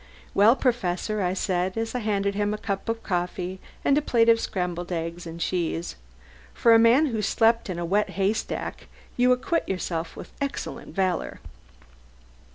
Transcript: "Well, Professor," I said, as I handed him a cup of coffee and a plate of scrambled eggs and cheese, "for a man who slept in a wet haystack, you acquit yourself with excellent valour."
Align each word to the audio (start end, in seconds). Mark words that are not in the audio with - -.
"Well, 0.33 0.55
Professor," 0.55 1.21
I 1.21 1.33
said, 1.35 1.77
as 1.77 1.93
I 1.93 1.99
handed 1.99 2.33
him 2.33 2.55
a 2.55 2.57
cup 2.57 2.89
of 2.89 3.03
coffee 3.03 3.59
and 3.85 3.95
a 3.99 4.01
plate 4.01 4.29
of 4.29 4.39
scrambled 4.39 4.91
eggs 4.91 5.27
and 5.27 5.39
cheese, 5.39 5.95
"for 6.55 6.73
a 6.73 6.79
man 6.79 7.05
who 7.13 7.21
slept 7.21 7.69
in 7.69 7.77
a 7.77 7.85
wet 7.85 8.09
haystack, 8.17 8.87
you 9.15 9.31
acquit 9.31 9.69
yourself 9.69 10.15
with 10.15 10.31
excellent 10.41 10.95
valour." 10.95 11.39